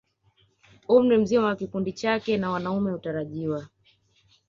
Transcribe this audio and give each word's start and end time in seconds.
Umri 0.95 1.17
mzima 1.17 1.45
wa 1.45 1.55
kikundi 1.55 1.93
chake 1.93 2.37
na 2.37 2.49
wanaume 2.51 2.91
hutarajiwa 2.91 3.67